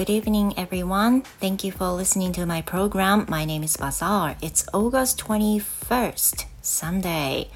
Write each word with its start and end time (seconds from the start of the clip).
Good 0.00 0.08
evening, 0.08 0.54
everyone. 0.56 1.20
Thank 1.20 1.62
you 1.62 1.72
for 1.72 1.92
listening 1.92 2.32
to 2.32 2.46
my 2.46 2.62
program. 2.62 3.26
My 3.28 3.44
name 3.44 3.62
is 3.62 3.76
Bazaar. 3.76 4.34
It's 4.40 4.64
August 4.72 5.18
21st, 5.18 6.46
Sunday. 6.62 7.50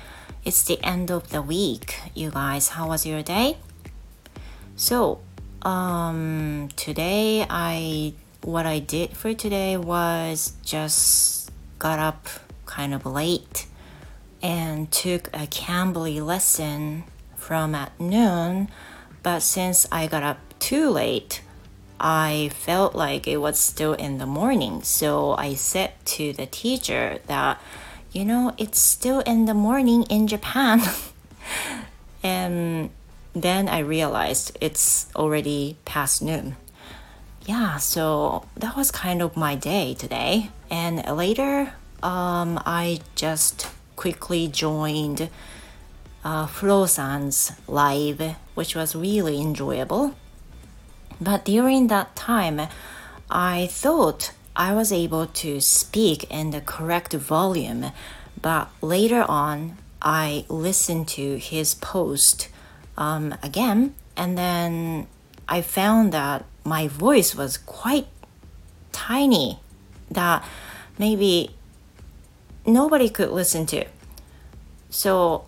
It's 0.45 0.63
the 0.63 0.79
end 0.85 1.11
of 1.11 1.31
the 1.31 1.41
week. 1.41 1.97
You 2.13 2.31
guys, 2.31 2.69
how 2.69 2.89
was 2.89 3.07
your 3.07 3.23
day? 3.23 3.57
So, 4.77 5.23
um, 5.63 6.69
today 6.77 7.47
I 7.49 8.13
what 8.43 8.67
I 8.67 8.79
did 8.79 9.17
for 9.17 9.33
today 9.33 9.79
was 9.79 10.53
just 10.63 11.51
got 11.79 11.99
up 11.99 12.29
kind 12.67 12.93
of 12.93 13.07
late 13.07 13.65
and 14.43 14.93
took 14.93 15.29
a 15.29 15.47
Cambly 15.47 16.23
lesson 16.23 17.05
from 17.37 17.75
at 17.75 17.99
noon. 17.99 18.69
But 19.23 19.41
since 19.41 19.87
I 19.91 20.07
got 20.09 20.23
up 20.23 20.41
too 20.59 20.91
late, 20.91 21.41
I 22.01 22.51
felt 22.53 22.95
like 22.95 23.27
it 23.27 23.39
was 23.39 23.59
still 23.59 23.95
in 23.95 24.19
the 24.19 24.27
morning. 24.27 24.83
So 24.83 25.33
I 25.33 25.55
said 25.55 25.93
to 26.17 26.33
the 26.33 26.47
teacher 26.47 27.19
that, 27.27 27.61
you 28.13 28.25
know, 28.25 28.55
it's 28.59 28.79
still 28.79 29.21
in 29.21 29.47
the 29.47 29.55
morning 29.55 30.03
in 30.05 30.27
Japan. 30.27 30.83
and 32.23 32.91
then 33.33 33.69
I 33.69 33.79
realized 33.81 34.57
it's 34.61 35.07
already 35.17 35.77
past 35.85 36.23
noon. 36.23 36.57
Yeah, 37.47 37.77
so 37.77 38.47
that 38.57 38.77
was 38.77 38.91
kind 38.91 39.21
of 39.21 39.37
my 39.37 39.55
day 39.55 39.95
today. 39.95 40.51
And 40.71 41.05
later, 41.17 41.75
um, 42.03 42.61
I 42.65 43.01
just 43.15 43.69
quickly 43.97 44.49
joined 44.49 45.29
uh, 46.25 46.47
Flo-san's 46.47 47.53
live, 47.69 48.37
which 48.55 48.75
was 48.75 48.97
really 48.97 49.41
enjoyable. 49.41 50.15
But 51.25 51.47
during 51.47 51.87
that 51.87 52.15
time, 52.15 52.61
I 53.31 53.69
thought 53.71 54.33
I 54.55 54.75
was 54.75 54.93
able 54.93 55.27
to 55.27 55.59
speak 55.61 56.31
in 56.31 56.51
the 56.51 56.61
correct 56.61 57.15
volume, 57.15 57.93
but 58.41 58.69
later 58.83 59.25
on, 59.27 59.79
I 60.03 60.45
listened 60.51 61.09
to 61.09 61.39
his 61.39 61.75
post 61.77 62.51
um, 62.99 63.35
again, 63.43 63.95
and 64.19 64.37
then 64.37 65.07
I 65.49 65.63
found 65.63 66.13
that 66.13 66.45
my 66.63 66.89
voice 66.89 67.35
was 67.35 67.57
quite 67.57 68.07
tiny, 68.93 69.61
that 70.11 70.45
maybe 70.99 71.57
nobody 72.67 73.09
could 73.09 73.31
listen 73.31 73.65
to. 73.67 73.87
So 74.91 75.47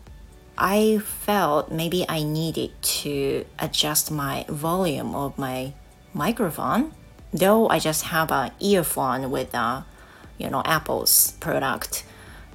I 0.58 0.98
felt 0.98 1.70
maybe 1.70 2.06
I 2.08 2.22
needed 2.22 2.70
to 3.02 3.44
adjust 3.58 4.10
my 4.10 4.46
volume 4.48 5.14
of 5.14 5.36
my 5.36 5.74
microphone, 6.14 6.92
though 7.32 7.68
I 7.68 7.78
just 7.78 8.04
have 8.04 8.32
an 8.32 8.52
earphone 8.60 9.30
with 9.30 9.52
a, 9.54 9.84
you 10.38 10.48
know, 10.48 10.62
Apple's 10.64 11.32
product. 11.40 12.04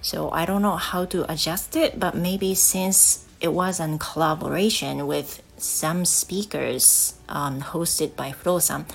So 0.01 0.31
I 0.31 0.45
don't 0.45 0.63
know 0.63 0.77
how 0.77 1.05
to 1.05 1.31
adjust 1.31 1.75
it, 1.75 1.99
but 1.99 2.15
maybe 2.15 2.55
since 2.55 3.27
it 3.39 3.53
was 3.53 3.79
in 3.79 3.99
collaboration 3.99 5.05
with 5.05 5.43
some 5.57 6.05
speakers 6.05 7.15
um, 7.29 7.61
hosted 7.61 8.15
by 8.15 8.31
Flo-san, 8.31 8.85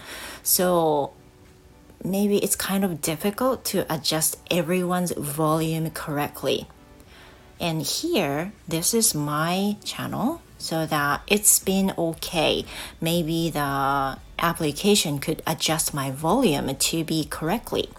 so 0.42 1.12
maybe 2.02 2.38
it's 2.38 2.56
kind 2.56 2.84
of 2.84 3.00
difficult 3.00 3.64
to 3.66 3.92
adjust 3.92 4.36
everyone's 4.50 5.12
volume 5.12 5.90
correctly. 5.90 6.66
And 7.58 7.82
here, 7.82 8.52
this 8.68 8.92
is 8.92 9.14
my 9.14 9.76
channel 9.84 10.42
so 10.58 10.86
that 10.86 11.22
it's 11.26 11.58
been 11.58 11.92
okay. 11.96 12.64
Maybe 13.00 13.50
the 13.50 14.18
application 14.38 15.18
could 15.18 15.42
adjust 15.46 15.94
my 15.94 16.10
volume 16.10 16.74
to 16.74 17.04
be 17.04 17.24
correctly. 17.24 17.90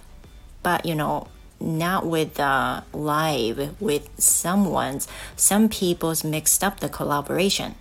But 0.63 0.85
you 0.85 0.95
know, 0.95 1.27
not 1.59 2.05
with 2.05 2.35
the 2.35 2.83
live 2.93 3.81
with 3.81 4.09
someone's 4.19 5.07
some 5.35 5.69
people's 5.69 6.23
mixed 6.23 6.63
up 6.63 6.79
the 6.79 6.89
collaboration. 6.89 7.75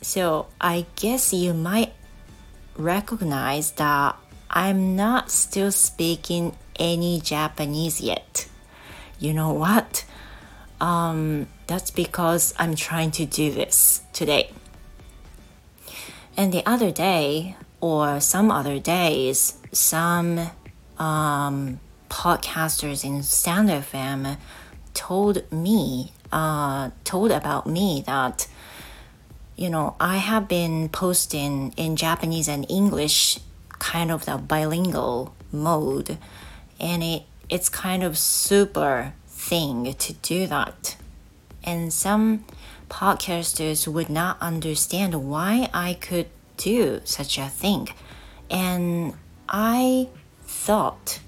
So 0.00 0.46
I 0.60 0.86
guess 0.96 1.32
you 1.32 1.52
might 1.52 1.92
recognize 2.76 3.72
that 3.72 4.16
I'm 4.50 4.96
not 4.96 5.30
still 5.30 5.70
speaking 5.70 6.56
any 6.78 7.20
Japanese 7.20 8.00
yet 8.00 8.48
you 9.22 9.32
know 9.32 9.52
what? 9.52 10.04
Um, 10.80 11.46
that's 11.68 11.92
because 11.92 12.54
I'm 12.58 12.74
trying 12.74 13.12
to 13.12 13.24
do 13.24 13.52
this 13.52 14.02
today. 14.12 14.50
And 16.36 16.52
the 16.52 16.66
other 16.66 16.90
day, 16.90 17.56
or 17.80 18.18
some 18.18 18.50
other 18.50 18.80
days, 18.80 19.58
some 19.70 20.50
um, 20.98 21.78
podcasters 22.10 23.04
in 23.04 23.22
Stand 23.22 23.68
FM 23.68 24.38
told 24.92 25.50
me, 25.52 26.12
uh, 26.32 26.90
told 27.04 27.30
about 27.30 27.66
me 27.66 28.02
that, 28.06 28.48
you 29.56 29.70
know, 29.70 29.94
I 30.00 30.16
have 30.16 30.48
been 30.48 30.88
posting 30.88 31.72
in 31.76 31.94
Japanese 31.94 32.48
and 32.48 32.66
English, 32.68 33.38
kind 33.78 34.10
of 34.10 34.24
the 34.24 34.36
bilingual 34.36 35.32
mode, 35.52 36.18
and 36.80 37.04
it 37.04 37.22
it's 37.52 37.68
kind 37.68 38.02
of 38.02 38.16
super 38.16 39.12
thing 39.26 39.92
to 39.92 40.14
do 40.14 40.46
that. 40.46 40.96
And 41.62 41.92
some 41.92 42.46
podcasters 42.88 43.86
would 43.86 44.08
not 44.08 44.40
understand 44.40 45.28
why 45.28 45.68
I 45.74 45.98
could 46.00 46.28
do 46.56 47.02
such 47.04 47.36
a 47.36 47.48
thing. 47.48 47.88
And 48.50 49.12
I 49.50 50.08
thought, 50.44 51.20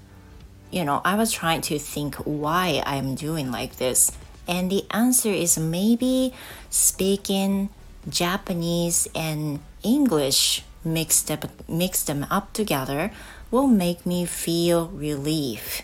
you 0.71 0.83
know, 0.83 0.99
I 1.05 1.13
was 1.13 1.31
trying 1.31 1.61
to 1.69 1.77
think 1.77 2.15
why 2.15 2.81
I'm 2.87 3.13
doing 3.13 3.51
like 3.51 3.75
this. 3.75 4.11
And 4.47 4.71
the 4.71 4.83
answer 4.89 5.29
is 5.29 5.59
maybe 5.59 6.33
speaking 6.71 7.69
Japanese 8.09 9.07
and 9.13 9.59
English 9.83 10.63
mixed 10.83 11.29
up 11.29 11.45
mix 11.69 12.01
them 12.03 12.25
up 12.31 12.51
together 12.53 13.11
will 13.51 13.67
make 13.67 14.05
me 14.07 14.25
feel 14.25 14.87
relief 14.89 15.83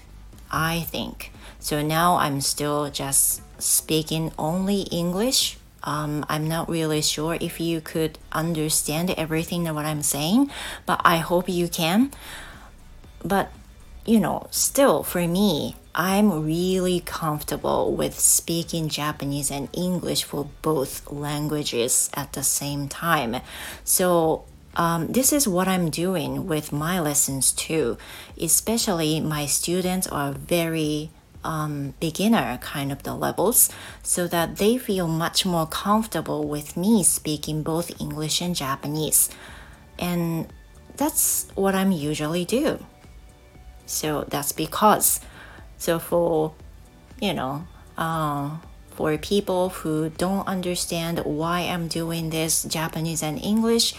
I 0.52 0.82
think. 0.82 1.32
So 1.60 1.82
now 1.82 2.18
I'm 2.18 2.42
still 2.42 2.90
just 2.90 3.42
speaking 3.62 4.32
only 4.38 4.82
English. 4.92 5.58
Um, 5.84 6.26
I'm 6.30 6.48
not 6.48 6.70
really 6.70 7.02
sure 7.02 7.38
if 7.40 7.60
you 7.60 7.82
could 7.82 8.20
understand 8.32 9.10
everything 9.12 9.64
that 9.64 9.74
what 9.74 9.86
I'm 9.86 10.04
saying, 10.04 10.52
but 10.86 11.02
I 11.04 11.18
hope 11.18 11.50
you 11.50 11.68
can. 11.68 12.12
But 13.24 13.52
you 14.06 14.20
know, 14.20 14.48
still 14.52 15.04
for 15.04 15.28
me, 15.28 15.76
I'm 15.94 16.46
really 16.46 17.02
comfortable 17.02 17.94
with 17.94 18.20
speaking 18.20 18.90
Japanese 18.90 19.52
and 19.52 19.70
English 19.74 20.24
for 20.24 20.48
both 20.62 21.12
languages 21.12 22.10
at 22.14 22.34
the 22.34 22.44
same 22.44 22.88
time. 22.88 23.38
So 23.84 24.46
um, 24.76 25.12
this 25.12 25.34
is 25.34 25.48
what 25.48 25.68
I'm 25.68 25.90
doing 25.90 26.48
with 26.48 26.72
my 26.72 27.00
lessons 27.00 27.52
too. 27.52 27.98
Especially 28.40 29.20
my 29.20 29.46
students 29.46 30.08
are 30.08 30.32
very 30.32 31.12
um, 31.44 31.94
beginner 32.00 32.58
kind 32.62 32.92
of 32.92 33.04
the 33.04 33.16
levels, 33.16 33.70
so 34.04 34.28
that 34.28 34.58
they 34.58 34.78
feel 34.78 35.08
much 35.08 35.46
more 35.46 35.66
comfortable 35.66 36.48
with 36.48 36.78
me 36.78 37.04
speaking 37.04 37.64
both 37.64 38.00
English 38.00 38.42
and 38.42 38.56
Japanese. 38.56 39.30
And 39.98 40.48
that's 40.98 41.48
what 41.56 41.76
I'm 41.76 41.92
usually 41.92 42.46
do. 42.46 42.86
So 43.86 44.26
that's 44.30 44.52
because. 44.52 45.20
So 45.78 46.00
for, 46.00 46.54
you 47.20 47.34
know, 47.34 47.68
uh, 47.98 48.58
for 48.92 49.18
people 49.18 49.70
who 49.70 50.10
don't 50.10 50.48
understand 50.48 51.20
why 51.20 51.62
I'm 51.62 51.88
doing 51.88 52.30
this 52.30 52.64
Japanese 52.64 53.24
and 53.24 53.42
English, 53.44 53.96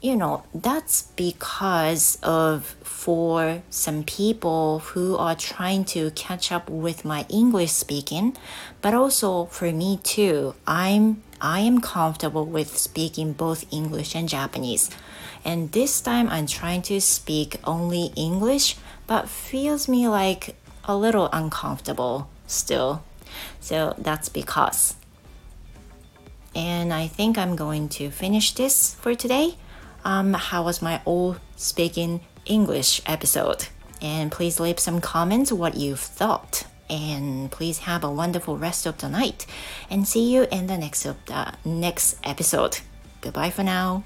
you 0.00 0.16
know, 0.16 0.44
that's 0.54 1.02
because 1.14 2.18
of 2.22 2.64
for 2.82 3.62
some 3.68 4.02
people 4.02 4.78
who 4.80 5.16
are 5.16 5.34
trying 5.34 5.84
to 5.84 6.10
catch 6.12 6.50
up 6.50 6.70
with 6.70 7.04
my 7.04 7.26
English 7.28 7.72
speaking, 7.72 8.36
but 8.80 8.94
also 8.94 9.44
for 9.46 9.70
me 9.72 9.98
too. 10.02 10.54
I'm 10.66 11.22
I 11.42 11.60
am 11.60 11.80
comfortable 11.80 12.44
with 12.44 12.76
speaking 12.76 13.32
both 13.32 13.64
English 13.72 14.14
and 14.14 14.28
Japanese. 14.28 14.90
And 15.44 15.72
this 15.72 16.00
time 16.00 16.28
I'm 16.28 16.46
trying 16.46 16.82
to 16.82 17.00
speak 17.00 17.56
only 17.64 18.12
English, 18.14 18.76
but 19.06 19.28
feels 19.28 19.88
me 19.88 20.06
like 20.08 20.54
a 20.84 20.96
little 20.96 21.30
uncomfortable 21.32 22.28
still. 22.46 23.02
So 23.60 23.94
that's 23.96 24.28
because. 24.28 24.96
And 26.54 26.92
I 26.92 27.06
think 27.06 27.38
I'm 27.38 27.56
going 27.56 27.88
to 28.00 28.10
finish 28.10 28.52
this 28.52 28.94
for 28.94 29.14
today 29.14 29.56
um, 30.04 30.34
how 30.34 30.64
was 30.64 30.82
my 30.82 31.00
old 31.06 31.40
speaking 31.56 32.20
English 32.46 33.02
episode? 33.06 33.68
And 34.02 34.32
please 34.32 34.58
leave 34.58 34.78
some 34.78 35.00
comments 35.00 35.52
what 35.52 35.76
you've 35.76 36.00
thought. 36.00 36.66
And 36.88 37.50
please 37.50 37.78
have 37.80 38.02
a 38.02 38.10
wonderful 38.10 38.56
rest 38.56 38.86
of 38.86 38.98
the 38.98 39.08
night. 39.08 39.46
And 39.88 40.08
see 40.08 40.32
you 40.32 40.46
in 40.50 40.66
the 40.66 40.76
next 40.76 41.04
of 41.06 41.16
the 41.26 41.54
next 41.64 42.16
episode. 42.24 42.80
Goodbye 43.20 43.50
for 43.50 43.62
now. 43.62 44.04